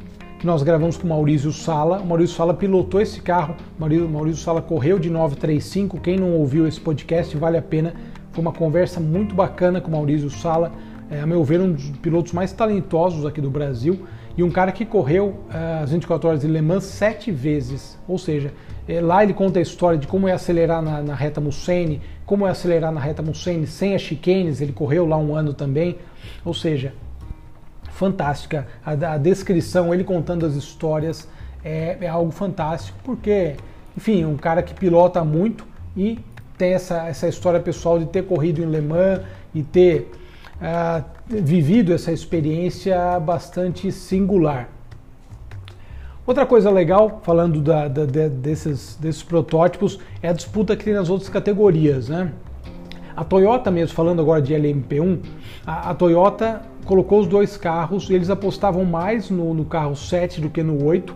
que 0.42 0.46
nós 0.46 0.64
gravamos 0.64 0.96
com 0.96 1.06
o 1.06 1.08
Maurício 1.08 1.52
Sala. 1.52 2.00
O 2.00 2.06
Maurício 2.06 2.34
Sala 2.34 2.52
pilotou 2.52 3.00
esse 3.00 3.22
carro, 3.22 3.54
o 3.78 4.08
Maurício 4.08 4.42
Sala 4.42 4.60
correu 4.60 4.98
de 4.98 5.08
935. 5.08 6.00
Quem 6.00 6.18
não 6.18 6.32
ouviu 6.32 6.66
esse 6.66 6.80
podcast, 6.80 7.36
vale 7.36 7.56
a 7.56 7.62
pena 7.62 7.94
foi 8.32 8.42
uma 8.42 8.52
conversa 8.52 8.98
muito 8.98 9.36
bacana 9.36 9.80
com 9.80 9.86
o 9.86 9.92
Maurício 9.92 10.28
Sala, 10.30 10.72
é, 11.08 11.20
a 11.20 11.26
meu 11.26 11.44
ver, 11.44 11.60
um 11.60 11.70
dos 11.70 11.90
pilotos 11.98 12.32
mais 12.32 12.52
talentosos 12.52 13.24
aqui 13.24 13.40
do 13.40 13.50
Brasil 13.50 14.00
e 14.36 14.42
um 14.42 14.50
cara 14.50 14.72
que 14.72 14.84
correu 14.84 15.28
uh, 15.28 15.84
as 15.84 15.92
24 15.92 16.28
horas 16.28 16.40
de 16.40 16.48
Le 16.48 16.60
Mans 16.60 16.82
sete 16.82 17.30
vezes. 17.30 17.96
Ou 18.08 18.18
seja, 18.18 18.52
é, 18.88 19.00
lá 19.00 19.22
ele 19.22 19.34
conta 19.34 19.60
a 19.60 19.62
história 19.62 19.96
de 19.96 20.08
como 20.08 20.26
é 20.26 20.32
acelerar 20.32 20.82
na, 20.82 21.02
na 21.02 21.14
reta 21.14 21.40
Mussene, 21.40 22.00
como 22.26 22.48
é 22.48 22.50
acelerar 22.50 22.90
na 22.90 23.00
reta 23.00 23.22
Mussene 23.22 23.64
sem 23.64 23.94
as 23.94 24.02
chicanes, 24.02 24.60
ele 24.60 24.72
correu 24.72 25.06
lá 25.06 25.16
um 25.16 25.36
ano 25.36 25.54
também. 25.54 25.98
Ou 26.44 26.52
seja, 26.52 26.92
fantástica. 27.92 28.66
A, 28.84 28.92
a 28.92 29.18
descrição, 29.18 29.92
ele 29.94 30.04
contando 30.04 30.44
as 30.44 30.54
histórias, 30.54 31.28
é, 31.64 31.96
é, 32.00 32.08
algo 32.08 32.32
fantástico, 32.32 32.98
porque, 33.04 33.54
enfim, 33.96 34.24
um 34.24 34.36
cara 34.36 34.62
que 34.62 34.74
pilota 34.74 35.22
muito 35.24 35.64
e 35.96 36.18
tem 36.58 36.74
essa, 36.74 37.06
essa 37.06 37.28
história 37.28 37.60
pessoal 37.60 37.98
de 37.98 38.06
ter 38.06 38.24
corrido 38.24 38.62
em 38.62 38.66
Le 38.66 38.80
Mans 38.80 39.20
e 39.54 39.62
ter 39.62 40.10
uh, 40.60 41.04
vivido 41.28 41.92
essa 41.92 42.12
experiência 42.12 43.18
bastante 43.20 43.90
singular. 43.92 44.68
Outra 46.24 46.46
coisa 46.46 46.70
legal, 46.70 47.20
falando 47.24 47.60
da, 47.60 47.88
da, 47.88 48.06
de, 48.06 48.28
desses, 48.28 48.96
desses 48.96 49.22
protótipos, 49.22 49.98
é 50.22 50.28
a 50.28 50.32
disputa 50.32 50.76
que 50.76 50.84
tem 50.84 50.94
nas 50.94 51.10
outras 51.10 51.28
categorias. 51.28 52.08
Né? 52.08 52.32
A 53.16 53.24
Toyota 53.24 53.70
mesmo, 53.70 53.94
falando 53.94 54.20
agora 54.20 54.40
de 54.40 54.54
LMP1, 54.54 55.18
a, 55.66 55.90
a 55.90 55.94
Toyota 55.94 56.62
colocou 56.84 57.20
os 57.20 57.26
dois 57.26 57.56
carros 57.56 58.08
e 58.08 58.14
eles 58.14 58.30
apostavam 58.30 58.84
mais 58.84 59.30
no, 59.30 59.54
no, 59.54 59.64
carro 59.64 59.94
7 59.94 60.40
do 60.40 60.50
que 60.50 60.62
no 60.62 60.84
8, 60.84 61.14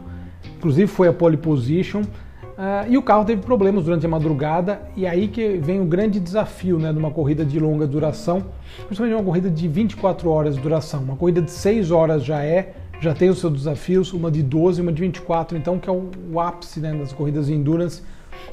inclusive 0.57 0.87
foi 0.87 1.09
a 1.09 1.13
pole 1.13 1.37
position, 1.37 2.03
uh, 2.03 2.89
e 2.89 2.97
o 2.97 3.03
carro 3.03 3.25
teve 3.25 3.43
problemas 3.43 3.85
durante 3.85 4.05
a 4.07 4.09
madrugada, 4.09 4.83
e 4.95 5.07
aí 5.07 5.29
que 5.29 5.57
vem 5.59 5.81
o 5.81 5.85
grande 5.85 6.21
desafio 6.21 6.79
né, 6.79 6.93
de 6.93 6.99
uma 6.99 7.11
corrida 7.11 7.45
de 7.45 7.59
longa 7.59 7.87
duração, 7.87 8.45
principalmente 8.87 9.17
uma 9.17 9.25
corrida 9.25 9.51
de 9.51 9.67
24 9.67 10.31
horas 10.31 10.55
de 10.55 10.61
duração. 10.61 11.03
Uma 11.03 11.17
corrida 11.17 11.41
de 11.41 11.51
6 11.51 11.91
horas 11.91 12.25
já 12.25 12.43
é 12.45 12.75
já 13.01 13.15
tem 13.15 13.29
os 13.29 13.39
seus 13.39 13.53
desafios, 13.53 14.13
uma 14.13 14.31
de 14.31 14.43
12 14.43 14.81
e 14.81 14.83
uma 14.83 14.93
de 14.93 15.01
24, 15.03 15.57
então 15.57 15.79
que 15.79 15.89
é 15.89 15.93
o, 15.93 16.11
o 16.33 16.41
ápice 16.41 16.81
né, 16.81 16.95
das 16.95 17.13
corridas 17.13 17.47
de 17.47 17.55
endurance, 17.55 18.03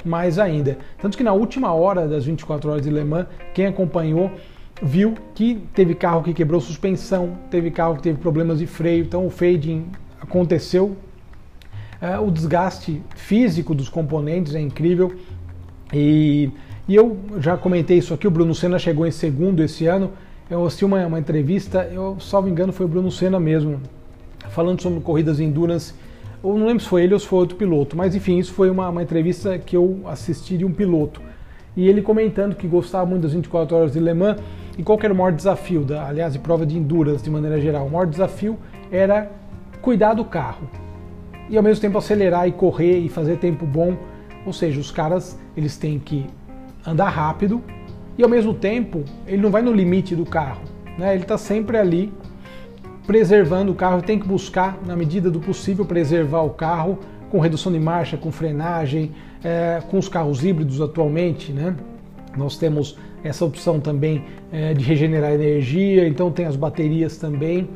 mais 0.04 0.38
ainda. 0.38 0.78
Tanto 1.00 1.16
que 1.16 1.24
na 1.24 1.32
última 1.32 1.72
hora 1.72 2.06
das 2.06 2.24
24 2.24 2.70
horas 2.70 2.82
de 2.82 2.90
Le 2.90 3.04
Mans, 3.04 3.26
quem 3.52 3.66
acompanhou 3.66 4.30
viu 4.82 5.14
que 5.34 5.62
teve 5.72 5.94
carro 5.94 6.22
que 6.22 6.34
quebrou 6.34 6.60
suspensão, 6.60 7.38
teve 7.50 7.70
carro 7.70 7.96
que 7.96 8.02
teve 8.02 8.18
problemas 8.18 8.58
de 8.58 8.66
freio, 8.66 9.04
então 9.04 9.26
o 9.26 9.30
fading 9.30 9.86
aconteceu. 10.20 10.96
É, 12.00 12.18
o 12.18 12.30
desgaste 12.30 13.00
físico 13.14 13.74
dos 13.74 13.88
componentes 13.88 14.54
é 14.54 14.60
incrível. 14.60 15.14
E, 15.92 16.50
e, 16.88 16.94
eu 16.94 17.16
já 17.38 17.56
comentei 17.56 17.98
isso 17.98 18.12
aqui, 18.12 18.26
o 18.26 18.30
Bruno 18.30 18.54
Senna 18.54 18.78
chegou 18.78 19.06
em 19.06 19.10
segundo 19.10 19.62
esse 19.62 19.86
ano. 19.86 20.10
Eu 20.50 20.66
assisti 20.66 20.84
uma, 20.84 21.06
uma 21.06 21.18
entrevista, 21.18 21.88
eu 21.90 22.18
me 22.42 22.50
engano 22.50 22.72
foi 22.72 22.84
o 22.84 22.88
Bruno 22.88 23.10
Senna 23.10 23.40
mesmo, 23.40 23.80
falando 24.50 24.80
sobre 24.80 25.00
corridas 25.00 25.40
endurance. 25.40 25.94
Eu 26.42 26.58
não 26.58 26.66
lembro 26.66 26.82
se 26.82 26.88
foi 26.88 27.04
ele 27.04 27.14
ou 27.14 27.20
se 27.20 27.26
foi 27.26 27.38
outro 27.38 27.56
piloto, 27.56 27.96
mas 27.96 28.14
enfim, 28.14 28.38
isso 28.38 28.52
foi 28.52 28.70
uma, 28.70 28.88
uma 28.88 29.02
entrevista 29.02 29.58
que 29.58 29.76
eu 29.76 30.02
assisti 30.06 30.58
de 30.58 30.64
um 30.64 30.72
piloto. 30.72 31.20
E 31.76 31.88
ele 31.88 32.02
comentando 32.02 32.54
que 32.54 32.66
gostava 32.66 33.06
muito 33.06 33.22
das 33.22 33.32
24 33.32 33.76
horas 33.76 33.92
de 33.92 33.98
Le 33.98 34.14
Mans 34.14 34.40
e 34.78 34.82
qual 34.82 34.98
era 35.02 35.12
o 35.12 35.16
maior 35.16 35.32
desafio, 35.32 35.84
da, 35.84 36.06
aliás, 36.06 36.32
de 36.32 36.38
prova 36.38 36.64
de 36.64 36.76
endurance 36.76 37.24
de 37.24 37.30
maneira 37.30 37.60
geral. 37.60 37.86
O 37.86 37.90
maior 37.90 38.06
desafio 38.06 38.58
era 38.92 39.30
cuidar 39.80 40.14
do 40.14 40.24
carro 40.24 40.68
e 41.48 41.56
ao 41.56 41.62
mesmo 41.62 41.80
tempo 41.80 41.98
acelerar 41.98 42.48
e 42.48 42.52
correr 42.52 42.98
e 42.98 43.08
fazer 43.08 43.38
tempo 43.38 43.66
bom. 43.66 43.96
Ou 44.46 44.52
seja, 44.52 44.80
os 44.80 44.90
caras 44.90 45.38
eles 45.56 45.76
têm 45.76 45.98
que 45.98 46.26
andar 46.86 47.08
rápido 47.08 47.62
e 48.16 48.22
ao 48.22 48.28
mesmo 48.28 48.54
tempo 48.54 49.02
ele 49.26 49.42
não 49.42 49.50
vai 49.50 49.62
no 49.62 49.72
limite 49.72 50.14
do 50.14 50.24
carro, 50.24 50.62
né? 50.98 51.14
Ele 51.14 51.22
está 51.22 51.38
sempre 51.38 51.76
ali 51.76 52.12
preservando 53.06 53.72
o 53.72 53.74
carro, 53.74 54.02
tem 54.02 54.18
que 54.18 54.26
buscar, 54.26 54.78
na 54.86 54.96
medida 54.96 55.30
do 55.30 55.40
possível, 55.40 55.84
preservar 55.84 56.42
o 56.42 56.50
carro 56.50 56.98
com 57.30 57.38
redução 57.38 57.72
de 57.72 57.80
marcha, 57.80 58.16
com 58.16 58.30
frenagem, 58.30 59.12
é, 59.42 59.82
com 59.90 59.98
os 59.98 60.08
carros 60.08 60.44
híbridos 60.44 60.80
atualmente, 60.80 61.52
né? 61.52 61.76
Nós 62.36 62.56
temos 62.56 62.96
essa 63.22 63.44
opção 63.44 63.80
também 63.80 64.24
é, 64.52 64.74
de 64.74 64.84
regenerar 64.84 65.32
energia, 65.32 66.06
então 66.06 66.30
tem 66.30 66.46
as 66.46 66.56
baterias 66.56 67.16
também. 67.16 67.68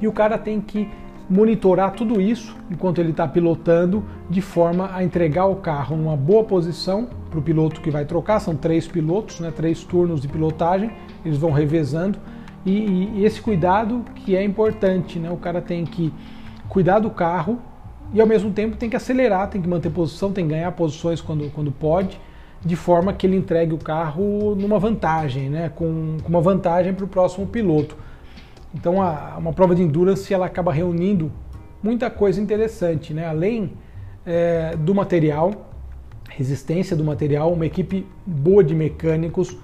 E 0.00 0.06
o 0.06 0.12
cara 0.12 0.38
tem 0.38 0.60
que 0.60 0.88
monitorar 1.28 1.92
tudo 1.92 2.20
isso 2.20 2.56
enquanto 2.70 3.00
ele 3.00 3.10
está 3.10 3.26
pilotando, 3.26 4.04
de 4.30 4.40
forma 4.40 4.90
a 4.92 5.02
entregar 5.02 5.46
o 5.46 5.56
carro 5.56 5.96
numa 5.96 6.16
boa 6.16 6.44
posição 6.44 7.08
para 7.30 7.38
o 7.38 7.42
piloto 7.42 7.80
que 7.80 7.90
vai 7.90 8.04
trocar. 8.04 8.40
São 8.40 8.54
três 8.54 8.86
pilotos, 8.86 9.40
né, 9.40 9.52
três 9.54 9.82
turnos 9.82 10.20
de 10.20 10.28
pilotagem, 10.28 10.90
eles 11.24 11.38
vão 11.38 11.50
revezando 11.50 12.18
e, 12.66 13.20
e, 13.20 13.24
esse 13.24 13.40
cuidado 13.40 14.04
que 14.16 14.34
é 14.34 14.42
importante, 14.42 15.20
né? 15.20 15.30
O 15.30 15.36
cara 15.36 15.62
tem 15.62 15.84
que 15.84 16.12
cuidar 16.68 16.98
do 16.98 17.10
carro 17.10 17.60
e 18.12 18.20
ao 18.20 18.26
mesmo 18.26 18.50
tempo 18.50 18.76
tem 18.76 18.90
que 18.90 18.96
acelerar, 18.96 19.48
tem 19.48 19.62
que 19.62 19.68
manter 19.68 19.88
posição, 19.90 20.32
tem 20.32 20.44
que 20.44 20.50
ganhar 20.50 20.72
posições 20.72 21.20
quando, 21.20 21.48
quando 21.52 21.70
pode, 21.70 22.20
de 22.64 22.74
forma 22.74 23.12
que 23.12 23.24
ele 23.24 23.36
entregue 23.36 23.72
o 23.72 23.78
carro 23.78 24.56
numa 24.56 24.80
vantagem, 24.80 25.48
né? 25.48 25.68
Com, 25.68 26.16
com 26.20 26.28
uma 26.28 26.40
vantagem 26.40 26.92
para 26.92 27.04
o 27.04 27.08
próximo 27.08 27.46
piloto. 27.46 27.96
Então 28.74 29.00
a, 29.00 29.36
uma 29.38 29.52
prova 29.52 29.72
de 29.72 29.82
endurance 29.82 30.34
ela 30.34 30.46
acaba 30.46 30.72
reunindo 30.72 31.30
muita 31.80 32.10
coisa 32.10 32.40
interessante, 32.40 33.14
né? 33.14 33.28
Além 33.28 33.74
é, 34.26 34.74
do 34.76 34.92
material, 34.92 35.70
resistência 36.28 36.96
do 36.96 37.04
material, 37.04 37.52
uma 37.52 37.64
equipe 37.64 38.04
boa 38.26 38.64
de 38.64 38.74
mecânicos, 38.74 39.56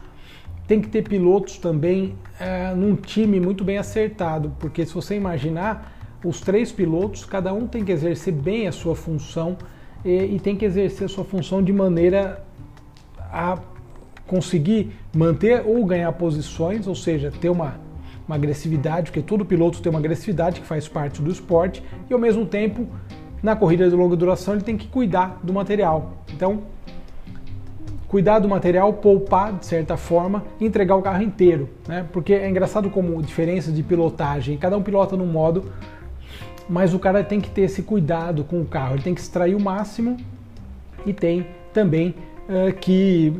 tem 0.72 0.80
que 0.80 0.88
ter 0.88 1.02
pilotos 1.02 1.58
também 1.58 2.14
é, 2.40 2.74
num 2.74 2.96
time 2.96 3.38
muito 3.38 3.62
bem 3.62 3.76
acertado, 3.76 4.56
porque 4.58 4.86
se 4.86 4.94
você 4.94 5.14
imaginar, 5.14 5.92
os 6.24 6.40
três 6.40 6.72
pilotos, 6.72 7.26
cada 7.26 7.52
um 7.52 7.66
tem 7.66 7.84
que 7.84 7.92
exercer 7.92 8.32
bem 8.32 8.66
a 8.66 8.72
sua 8.72 8.96
função 8.96 9.58
e, 10.02 10.36
e 10.36 10.40
tem 10.40 10.56
que 10.56 10.64
exercer 10.64 11.04
a 11.04 11.08
sua 11.10 11.26
função 11.26 11.62
de 11.62 11.74
maneira 11.74 12.42
a 13.18 13.58
conseguir 14.26 14.92
manter 15.14 15.62
ou 15.66 15.84
ganhar 15.84 16.10
posições, 16.12 16.86
ou 16.86 16.94
seja, 16.94 17.30
ter 17.30 17.50
uma, 17.50 17.78
uma 18.26 18.36
agressividade, 18.36 19.10
porque 19.10 19.20
todo 19.20 19.44
piloto 19.44 19.82
tem 19.82 19.90
uma 19.90 19.98
agressividade 19.98 20.62
que 20.62 20.66
faz 20.66 20.88
parte 20.88 21.20
do 21.20 21.30
esporte, 21.30 21.82
e 22.08 22.14
ao 22.14 22.18
mesmo 22.18 22.46
tempo, 22.46 22.88
na 23.42 23.54
corrida 23.54 23.90
de 23.90 23.94
longa 23.94 24.16
duração, 24.16 24.54
ele 24.54 24.64
tem 24.64 24.78
que 24.78 24.88
cuidar 24.88 25.38
do 25.42 25.52
material. 25.52 26.24
Então, 26.32 26.62
cuidar 28.12 28.40
do 28.40 28.46
material, 28.46 28.92
poupar 28.92 29.54
de 29.54 29.64
certa 29.64 29.96
forma 29.96 30.44
entregar 30.60 30.96
o 30.96 31.00
carro 31.00 31.22
inteiro, 31.22 31.70
né? 31.88 32.06
Porque 32.12 32.34
é 32.34 32.46
engraçado 32.46 32.90
como 32.90 33.22
diferença 33.22 33.72
de 33.72 33.82
pilotagem, 33.82 34.58
cada 34.58 34.76
um 34.76 34.82
pilota 34.82 35.16
num 35.16 35.24
modo, 35.24 35.72
mas 36.68 36.92
o 36.92 36.98
cara 36.98 37.24
tem 37.24 37.40
que 37.40 37.48
ter 37.48 37.62
esse 37.62 37.82
cuidado 37.82 38.44
com 38.44 38.60
o 38.60 38.66
carro, 38.66 38.96
ele 38.96 39.02
tem 39.02 39.14
que 39.14 39.20
extrair 39.22 39.54
o 39.54 39.60
máximo 39.60 40.18
e 41.06 41.14
tem 41.14 41.46
também 41.72 42.14
uh, 42.50 42.70
que 42.74 43.32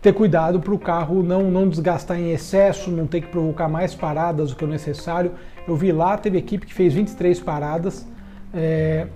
ter 0.00 0.12
cuidado 0.12 0.60
para 0.60 0.72
o 0.72 0.78
carro 0.78 1.24
não, 1.24 1.50
não 1.50 1.68
desgastar 1.68 2.16
em 2.16 2.30
excesso, 2.30 2.92
não 2.92 3.08
ter 3.08 3.22
que 3.22 3.26
provocar 3.26 3.68
mais 3.68 3.92
paradas 3.92 4.50
do 4.50 4.56
que 4.56 4.64
o 4.64 4.68
necessário. 4.68 5.32
Eu 5.66 5.74
vi 5.74 5.90
lá, 5.90 6.16
teve 6.16 6.38
equipe 6.38 6.64
que 6.64 6.72
fez 6.72 6.94
23 6.94 7.40
paradas 7.40 8.06
é, 8.54 9.08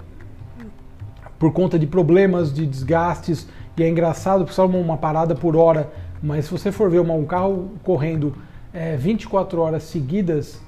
por 1.39 1.53
conta 1.53 1.79
de 1.79 1.87
problemas, 1.87 2.53
de 2.53 2.67
desgastes, 2.67 3.47
e 3.77 3.83
é 3.83 3.89
engraçado 3.89 4.47
só 4.53 4.67
uma 4.67 4.99
parada 4.99 5.35
por 5.35 5.57
hora, 5.57 5.91
mas 6.23 6.45
se 6.45 6.51
você 6.51 6.71
for 6.71 6.91
ver 6.91 7.01
um 7.01 7.25
carro 7.25 7.71
correndo 7.83 8.35
é, 8.73 8.97
24 8.97 9.61
horas 9.61 9.83
seguidas, 9.85 10.61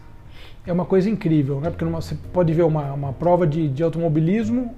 é 0.67 0.73
uma 0.73 0.87
coisa 0.87 1.11
incrível, 1.11 1.61
né? 1.61 1.69
Porque 1.69 1.85
numa, 1.85 2.01
você 2.01 2.17
pode 2.33 2.53
ver 2.55 2.63
uma, 2.63 2.93
uma 2.93 3.13
prova 3.13 3.47
de, 3.47 3.69
de 3.69 3.83
automobilismo, 3.83 4.75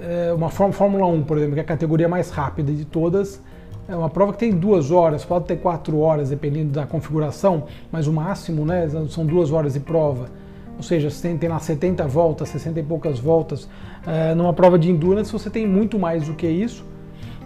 é, 0.00 0.32
uma 0.32 0.48
Fórmula 0.48 1.06
1, 1.06 1.24
por 1.24 1.36
exemplo, 1.36 1.54
que 1.54 1.60
é 1.60 1.62
a 1.62 1.66
categoria 1.66 2.08
mais 2.08 2.30
rápida 2.30 2.72
de 2.72 2.86
todas, 2.86 3.42
é 3.86 3.94
uma 3.94 4.08
prova 4.08 4.32
que 4.32 4.38
tem 4.38 4.52
duas 4.52 4.90
horas, 4.90 5.24
pode 5.24 5.44
ter 5.44 5.56
quatro 5.56 5.98
horas, 5.98 6.30
dependendo 6.30 6.72
da 6.72 6.86
configuração, 6.86 7.64
mas 7.92 8.06
o 8.06 8.12
máximo 8.12 8.64
né, 8.64 8.88
são 9.10 9.26
duas 9.26 9.52
horas 9.52 9.74
de 9.74 9.80
prova. 9.80 10.28
Ou 10.76 10.82
seja, 10.82 11.10
você 11.10 11.28
tem, 11.28 11.38
tem 11.38 11.48
lá 11.48 11.58
70 11.58 12.06
voltas, 12.08 12.48
60 12.48 12.80
e 12.80 12.82
poucas 12.82 13.18
voltas. 13.18 13.68
É, 14.06 14.34
numa 14.34 14.52
prova 14.52 14.78
de 14.78 14.90
endurance, 14.90 15.30
você 15.30 15.48
tem 15.48 15.66
muito 15.66 15.98
mais 15.98 16.26
do 16.26 16.34
que 16.34 16.46
isso 16.46 16.84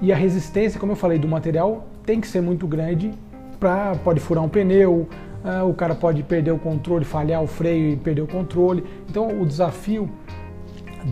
e 0.03 0.13
a 0.13 0.17
resistência, 0.17 0.81
como 0.81 0.93
eu 0.93 0.97
falei, 0.97 1.19
do 1.19 1.29
material 1.29 1.87
tem 2.05 2.21
que 2.21 2.27
ser 2.27 2.41
muito 2.41 2.67
grande 2.67 3.13
para 3.59 3.95
pode 3.97 4.19
furar 4.21 4.43
um 4.43 4.49
pneu, 4.49 5.07
uh, 5.45 5.69
o 5.69 5.75
cara 5.75 5.95
pode 5.95 6.23
perder 6.23 6.53
o 6.53 6.59
controle, 6.59 7.05
falhar 7.05 7.43
o 7.43 7.47
freio 7.47 7.91
e 7.93 7.97
perder 7.97 8.23
o 8.23 8.27
controle. 8.27 8.85
Então 9.09 9.41
o 9.41 9.45
desafio 9.45 10.11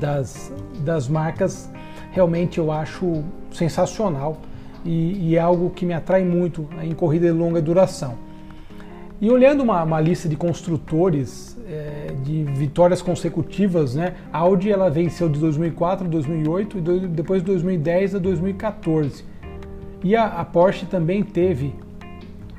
das, 0.00 0.52
das 0.84 1.08
marcas 1.08 1.70
realmente 2.10 2.58
eu 2.58 2.72
acho 2.72 3.22
sensacional 3.52 4.38
e, 4.84 5.30
e 5.30 5.36
é 5.36 5.38
algo 5.38 5.70
que 5.70 5.84
me 5.84 5.92
atrai 5.92 6.24
muito 6.24 6.66
em 6.82 6.94
corrida 6.94 7.26
de 7.26 7.32
longa 7.32 7.60
duração. 7.60 8.14
E 9.20 9.30
olhando 9.30 9.62
uma, 9.62 9.82
uma 9.82 10.00
lista 10.00 10.28
de 10.28 10.36
construtores 10.36 11.58
é, 11.68 11.97
de 12.28 12.44
vitórias 12.44 13.00
consecutivas, 13.00 13.94
né? 13.94 14.14
A 14.30 14.38
Audi 14.38 14.70
ela 14.70 14.90
venceu 14.90 15.30
de 15.30 15.40
2004 15.40 16.06
a 16.06 16.10
2008 16.10 16.78
e 16.78 16.80
depois 17.08 17.40
de 17.40 17.46
2010 17.46 18.16
a 18.16 18.18
2014. 18.18 19.24
E 20.04 20.14
a, 20.14 20.26
a, 20.26 20.44
Porsche 20.44 20.84
também 20.84 21.22
teve 21.22 21.74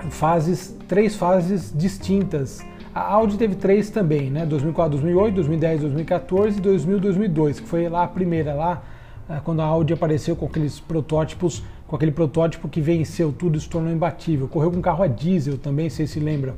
fases, 0.10 0.76
três 0.88 1.16
fases 1.16 1.72
distintas. 1.76 2.66
A 2.94 3.14
Audi 3.14 3.38
teve 3.38 3.54
três 3.54 3.92
também, 3.92 4.32
né? 4.32 4.44
2004, 4.44 4.98
2008, 4.98 5.36
2010, 5.36 5.82
2014 5.82 6.58
e 6.58 6.62
2000, 6.62 7.00
2002, 7.00 7.60
que 7.60 7.68
foi 7.68 7.88
lá 7.88 8.04
a 8.04 8.08
primeira, 8.08 8.56
lá 8.56 8.82
ah, 9.30 9.40
quando 9.44 9.62
a 9.62 9.66
Audi 9.66 9.94
apareceu 9.94 10.36
com 10.36 10.48
aqueles 10.48 10.80
protótipos, 10.80 11.64
com 11.86 11.96
aquele 11.96 12.12
protótipo 12.12 12.68
que 12.68 12.82
venceu 12.82 13.32
tudo 13.32 13.56
e 13.58 13.62
se 13.62 13.70
tornou 13.70 13.94
imbatível. 13.94 14.48
Correu 14.48 14.72
com 14.72 14.82
carro 14.82 15.04
a 15.04 15.08
diesel 15.08 15.60
também, 15.60 15.92
vocês 15.92 16.10
se 16.10 16.20
lembram. 16.20 16.56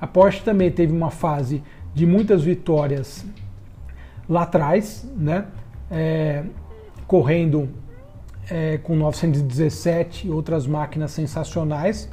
A 0.00 0.06
Porsche 0.06 0.42
também 0.42 0.70
teve 0.70 0.92
uma 0.92 1.10
fase 1.10 1.62
de 1.98 2.06
muitas 2.06 2.44
vitórias 2.44 3.26
lá 4.28 4.42
atrás, 4.42 5.04
né? 5.16 5.46
É, 5.90 6.44
correndo 7.08 7.68
é, 8.48 8.78
com 8.78 8.94
917 8.94 10.28
e 10.28 10.30
outras 10.30 10.64
máquinas 10.64 11.10
sensacionais. 11.10 12.08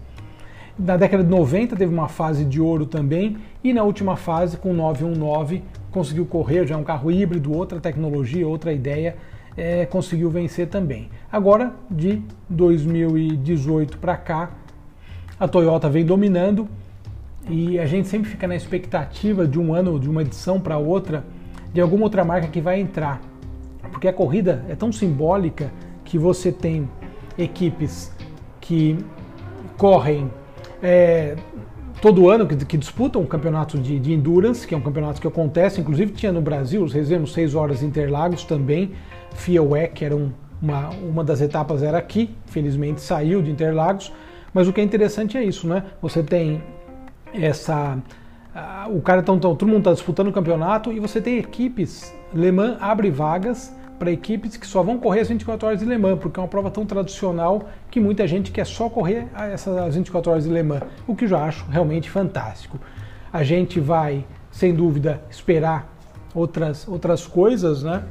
Na 0.78 0.98
década 0.98 1.24
de 1.24 1.30
90 1.30 1.76
teve 1.76 1.94
uma 1.94 2.08
fase 2.08 2.44
de 2.44 2.60
ouro 2.60 2.88
também 2.88 3.38
e 3.64 3.74
na 3.74 3.84
última 3.84 4.16
fase 4.16 4.58
com 4.58 4.74
919 4.74 5.64
conseguiu 5.92 6.26
correr, 6.26 6.66
já 6.66 6.74
é 6.74 6.78
um 6.78 6.84
carro 6.84 7.12
híbrido, 7.12 7.54
outra 7.54 7.80
tecnologia, 7.80 8.48
outra 8.48 8.74
ideia, 8.74 9.16
é, 9.56 9.86
conseguiu 9.86 10.32
vencer 10.32 10.68
também. 10.68 11.10
Agora, 11.32 11.74
de 11.92 12.24
2018 12.50 14.00
para 14.00 14.18
cá, 14.18 14.50
a 15.40 15.48
Toyota 15.48 15.88
vem 15.88 16.04
dominando 16.04 16.68
e 17.50 17.80
a 17.80 17.86
gente 17.86 18.08
sempre 18.08 18.30
fica 18.30 18.48
na 18.48 18.56
expectativa 18.56 19.48
de 19.48 19.60
um 19.60 19.74
ano, 19.74 20.00
de 20.00 20.10
uma 20.10 20.22
edição 20.22 20.60
para 20.60 20.78
outra, 20.78 21.24
de 21.74 21.80
alguma 21.80 22.04
outra 22.04 22.24
marca 22.26 22.48
que 22.48 22.60
vai 22.60 22.80
entrar. 22.80 23.22
Porque 23.92 24.08
a 24.08 24.14
corrida 24.14 24.66
é 24.68 24.76
tão 24.76 24.92
simbólica 24.92 25.72
que 26.04 26.18
você 26.18 26.52
tem 26.52 26.90
equipes 27.38 28.12
que 28.60 28.98
correm 29.78 30.32
é, 30.82 31.36
todo 32.02 32.30
ano, 32.30 32.48
que, 32.48 32.56
que 32.66 32.78
disputam 32.78 33.22
o 33.22 33.28
campeonato 33.28 33.78
de, 33.78 34.00
de, 34.00 34.14
endurance, 34.14 34.66
que 34.66 34.74
é 34.74 34.78
um 34.78 34.82
campeonato 34.82 35.22
que 35.22 35.28
acontece, 35.28 35.80
inclusive 35.80 36.12
tinha 36.14 36.32
no 36.32 36.42
Brasil, 36.42 36.84
os 36.84 36.94
reservos 36.94 37.34
6 37.34 37.56
horas 37.56 37.84
Interlagos 37.84 38.44
também, 38.44 38.92
FIA-WEC 39.36 40.06
era 40.06 40.16
um, 40.16 40.32
uma, 40.62 40.90
uma 40.90 41.24
das 41.24 41.42
etapas 41.42 41.84
era 41.84 41.98
aqui, 41.98 42.30
felizmente 42.48 43.02
saiu 43.02 43.42
de 43.42 43.52
Interlagos, 43.52 44.12
mas 44.54 44.68
o 44.68 44.74
que 44.74 44.82
é 44.82 44.84
interessante 44.84 45.38
é 45.38 45.44
isso, 45.44 45.68
né? 45.68 45.84
Você 46.02 46.24
tem 46.24 46.64
essa 47.44 47.98
o 48.90 49.02
cara 49.02 49.22
tão, 49.22 49.38
tão 49.38 49.54
todo 49.56 49.68
mundo 49.68 49.80
está 49.80 49.94
disputando 49.94 50.30
o 50.30 50.32
campeonato 50.32 50.92
e 50.92 51.00
você 51.00 51.20
tem 51.20 51.38
equipes 51.38 52.14
Le 52.34 52.52
Mans 52.52 52.78
abre 52.80 53.10
vagas 53.10 53.76
para 54.00 54.12
equipes 54.12 54.58
que 54.58 54.68
só 54.68 54.84
vão 54.84 54.98
correr 54.98 55.22
as 55.22 55.30
24 55.30 55.68
horas 55.68 55.80
de 55.80 55.86
Le 55.86 55.98
Mans, 55.98 56.20
porque 56.20 56.40
é 56.40 56.44
uma 56.44 56.50
prova 56.50 56.70
tão 56.70 56.86
tradicional 56.86 57.70
que 57.90 58.00
muita 58.00 58.28
gente 58.28 58.52
quer 58.52 58.66
só 58.66 58.90
correr 58.90 59.28
essas 59.54 59.96
24 59.96 60.32
horas 60.32 60.44
de 60.44 60.50
Le 60.50 60.64
Mans, 60.64 60.84
o 61.08 61.16
que 61.16 61.26
eu 61.26 61.30
já 61.30 61.46
acho 61.46 61.66
realmente 61.70 62.10
fantástico. 62.10 62.78
A 63.32 63.44
gente 63.44 63.80
vai, 63.80 64.26
sem 64.52 64.74
dúvida, 64.74 65.22
esperar 65.30 65.94
outras, 66.34 66.88
outras 66.88 67.26
coisas, 67.26 67.84
né? 67.84 68.04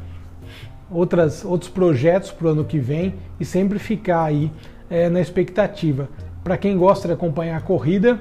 outras, 0.90 1.44
outros 1.44 1.70
projetos 1.70 2.30
para 2.30 2.46
o 2.46 2.50
ano 2.50 2.64
que 2.64 2.78
vem 2.78 3.14
e 3.38 3.44
sempre 3.44 3.78
ficar 3.78 4.24
aí 4.24 4.50
é, 4.88 5.08
na 5.08 5.20
expectativa. 5.20 6.08
Para 6.42 6.56
quem 6.56 6.76
gosta 6.76 7.08
de 7.08 7.14
acompanhar 7.14 7.56
a 7.56 7.60
corrida, 7.60 8.18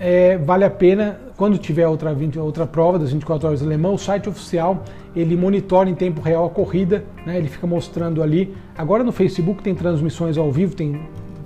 é, 0.00 0.38
vale 0.38 0.64
a 0.64 0.70
pena, 0.70 1.20
quando 1.36 1.58
tiver 1.58 1.86
outra, 1.86 2.16
outra 2.38 2.66
prova 2.66 2.98
das 2.98 3.12
24 3.12 3.48
horas 3.48 3.62
alemã, 3.62 3.90
o 3.90 3.98
site 3.98 4.30
oficial 4.30 4.82
ele 5.14 5.36
monitora 5.36 5.90
em 5.90 5.94
tempo 5.94 6.22
real 6.22 6.46
a 6.46 6.50
corrida, 6.50 7.04
né, 7.26 7.36
ele 7.36 7.48
fica 7.48 7.66
mostrando 7.66 8.22
ali. 8.22 8.56
Agora 8.78 9.04
no 9.04 9.12
Facebook 9.12 9.62
tem 9.62 9.74
transmissões 9.74 10.38
ao 10.38 10.50
vivo, 10.50 10.74
tem 10.74 11.02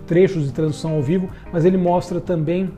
trechos 0.06 0.44
de 0.44 0.52
transmissão 0.52 0.94
ao 0.94 1.02
vivo, 1.02 1.28
mas 1.52 1.64
ele 1.64 1.76
mostra 1.76 2.20
também 2.20 2.70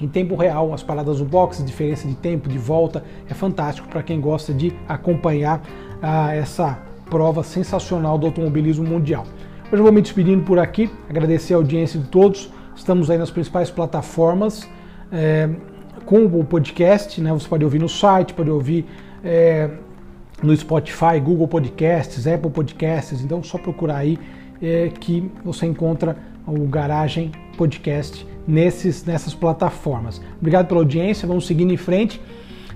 em 0.00 0.08
tempo 0.08 0.34
real 0.36 0.72
as 0.72 0.82
paradas 0.82 1.18
do 1.18 1.26
box, 1.26 1.62
diferença 1.62 2.08
de 2.08 2.14
tempo, 2.14 2.48
de 2.48 2.56
volta. 2.56 3.04
É 3.28 3.34
fantástico 3.34 3.88
para 3.88 4.02
quem 4.02 4.22
gosta 4.22 4.54
de 4.54 4.72
acompanhar 4.88 5.60
ah, 6.00 6.34
essa 6.34 6.78
prova 7.10 7.42
sensacional 7.42 8.16
do 8.16 8.26
automobilismo 8.26 8.86
mundial. 8.86 9.26
Hoje 9.66 9.76
eu 9.76 9.82
vou 9.82 9.92
me 9.92 10.00
despedindo 10.00 10.44
por 10.44 10.58
aqui, 10.58 10.90
agradecer 11.10 11.52
a 11.52 11.58
audiência 11.58 12.00
de 12.00 12.06
todos. 12.06 12.50
Estamos 12.74 13.10
aí 13.10 13.18
nas 13.18 13.30
principais 13.30 13.70
plataformas 13.70 14.66
é, 15.12 15.48
com 16.04 16.24
o 16.24 16.44
podcast, 16.44 17.20
né? 17.20 17.32
Você 17.32 17.48
pode 17.48 17.64
ouvir 17.64 17.78
no 17.78 17.88
site, 17.88 18.34
pode 18.34 18.50
ouvir 18.50 18.86
é, 19.24 19.70
no 20.42 20.56
Spotify, 20.56 21.20
Google 21.22 21.48
Podcasts, 21.48 22.26
Apple 22.26 22.50
Podcasts. 22.50 23.22
Então, 23.22 23.42
só 23.42 23.58
procurar 23.58 23.98
aí 23.98 24.18
é, 24.62 24.88
que 24.88 25.30
você 25.44 25.66
encontra 25.66 26.16
o 26.46 26.66
Garagem 26.66 27.30
Podcast 27.56 28.26
nesses, 28.46 29.04
nessas 29.04 29.34
plataformas. 29.34 30.20
Obrigado 30.38 30.66
pela 30.66 30.80
audiência, 30.80 31.28
vamos 31.28 31.46
seguindo 31.46 31.72
em 31.72 31.76
frente. 31.76 32.20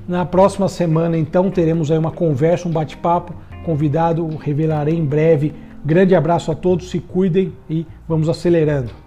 Na 0.06 0.26
próxima 0.26 0.68
semana, 0.68 1.16
então, 1.16 1.50
teremos 1.50 1.90
aí 1.90 1.98
uma 1.98 2.12
conversa, 2.12 2.68
um 2.68 2.72
bate-papo. 2.72 3.34
Convidado, 3.64 4.26
revelarei 4.36 4.94
em 4.94 5.04
breve. 5.04 5.54
Grande 5.82 6.14
abraço 6.14 6.52
a 6.52 6.54
todos, 6.54 6.90
se 6.90 6.98
cuidem 6.98 7.52
e 7.68 7.86
vamos 8.06 8.28
acelerando. 8.28 9.03